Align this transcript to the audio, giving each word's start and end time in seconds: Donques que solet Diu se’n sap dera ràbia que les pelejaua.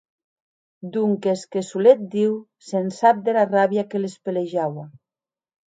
Donques 0.95 1.43
que 1.57 1.63
solet 1.69 2.01
Diu 2.15 2.33
se’n 2.71 2.91
sap 2.99 3.23
dera 3.29 3.45
ràbia 3.53 3.89
que 3.95 4.05
les 4.07 4.19
pelejaua. 4.27 4.93